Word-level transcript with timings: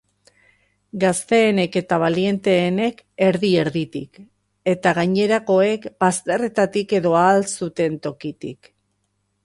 Gazteenek 1.01 1.75
eta 1.81 1.99
balienteenek 2.03 3.03
erdi-erditik, 3.27 4.17
eta 4.75 4.95
gainerakoek 5.01 5.87
bazterretatik 6.05 6.97
edo 7.03 7.17
ahal 7.25 7.47
zuten 7.67 8.05
tokitik. 8.09 8.73